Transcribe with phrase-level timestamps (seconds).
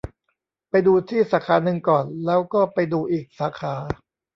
[0.69, 3.73] ไปดูที่สาขานึงก่อน แล้วก็ไปดูอีกสาขา